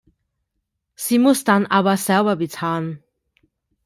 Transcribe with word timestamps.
Sie 0.95 1.19
muss 1.19 1.43
dann 1.43 1.67
aber 1.67 1.95
selber 1.95 2.35
bezahlen. 2.35 3.03